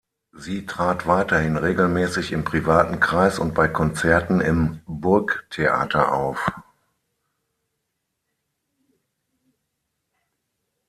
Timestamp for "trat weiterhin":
0.65-1.57